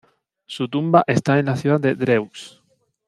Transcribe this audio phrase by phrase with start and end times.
[0.47, 2.59] Su tumba está en la ciudad de Dreux.